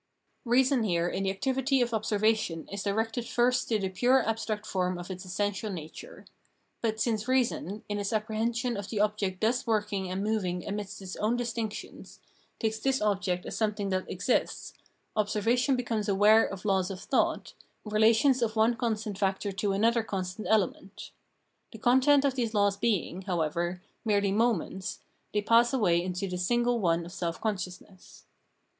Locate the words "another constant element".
19.71-21.11